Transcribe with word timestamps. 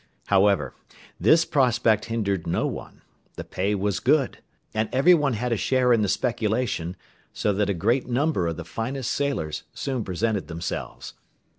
However, 0.33 0.73
this 1.19 1.45
prospect 1.45 2.05
hindered 2.05 2.47
no 2.47 2.65
one; 2.65 3.03
the 3.35 3.43
pay 3.43 3.75
was 3.75 3.99
good, 3.99 4.39
and 4.73 4.89
everyone 4.91 5.33
had 5.33 5.51
a 5.51 5.57
share 5.57 5.93
in 5.93 6.01
the 6.01 6.09
speculation, 6.09 6.95
so 7.33 7.53
that 7.53 7.69
a 7.69 7.75
great 7.75 8.07
number 8.07 8.47
of 8.47 8.57
the 8.57 8.65
finest 8.65 9.11
sailors 9.13 9.61
soon 9.75 10.03
presented 10.03 10.47
themselves. 10.47 11.13